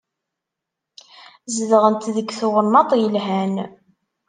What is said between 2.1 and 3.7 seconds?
deg twennaḍt yelhan.